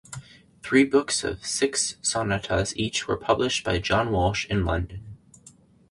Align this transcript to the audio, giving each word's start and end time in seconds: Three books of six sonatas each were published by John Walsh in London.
Three 0.63 0.83
books 0.83 1.23
of 1.23 1.45
six 1.45 1.97
sonatas 2.01 2.75
each 2.75 3.07
were 3.07 3.17
published 3.17 3.63
by 3.63 3.77
John 3.77 4.09
Walsh 4.11 4.47
in 4.47 4.65
London. 4.65 5.17